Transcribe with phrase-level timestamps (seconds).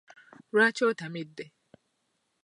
[0.53, 1.45] Lwaki otamidde?